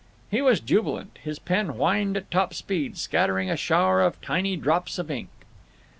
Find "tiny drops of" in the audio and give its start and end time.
4.19-5.11